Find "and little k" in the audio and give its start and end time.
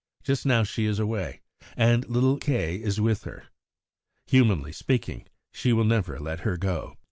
1.77-2.73